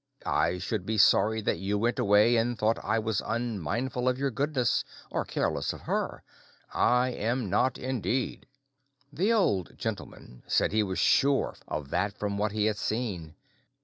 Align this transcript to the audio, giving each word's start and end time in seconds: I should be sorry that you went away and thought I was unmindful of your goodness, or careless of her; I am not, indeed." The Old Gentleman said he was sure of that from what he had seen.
I 0.25 0.57
should 0.57 0.83
be 0.83 0.97
sorry 0.97 1.41
that 1.41 1.59
you 1.59 1.77
went 1.77 1.99
away 1.99 2.35
and 2.35 2.57
thought 2.57 2.83
I 2.83 2.97
was 2.97 3.21
unmindful 3.23 4.09
of 4.09 4.17
your 4.17 4.31
goodness, 4.31 4.83
or 5.11 5.25
careless 5.25 5.73
of 5.73 5.81
her; 5.81 6.23
I 6.73 7.09
am 7.09 7.51
not, 7.51 7.77
indeed." 7.77 8.47
The 9.13 9.31
Old 9.31 9.77
Gentleman 9.77 10.41
said 10.47 10.71
he 10.71 10.81
was 10.81 10.97
sure 10.97 11.55
of 11.67 11.91
that 11.91 12.17
from 12.17 12.39
what 12.39 12.51
he 12.51 12.65
had 12.65 12.77
seen. 12.77 13.35